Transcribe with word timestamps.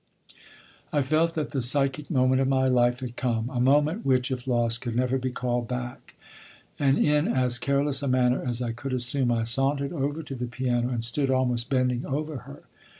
I 0.91 1.03
felt 1.03 1.35
that 1.35 1.51
the 1.51 1.61
psychic 1.61 2.09
moment 2.09 2.41
of 2.41 2.47
my 2.47 2.67
life 2.67 3.01
had 3.01 3.15
come, 3.15 3.51
a 3.51 3.59
moment 3.59 4.03
which, 4.03 4.31
if 4.31 4.47
lost, 4.47 4.81
could 4.81 4.95
never 4.95 5.19
be 5.19 5.29
called 5.29 5.67
back; 5.67 6.15
and, 6.79 6.97
in 6.97 7.27
as 7.27 7.59
careless 7.59 8.01
a 8.01 8.07
manner 8.07 8.41
as 8.43 8.63
I 8.63 8.71
could 8.71 8.93
assume, 8.93 9.31
I 9.31 9.43
sauntered 9.43 9.93
over 9.93 10.23
to 10.23 10.33
the 10.33 10.47
piano 10.47 10.89
and 10.89 11.03
stood 11.03 11.29
almost 11.29 11.69
bending 11.69 12.03
over 12.07 12.37
her. 12.37 12.63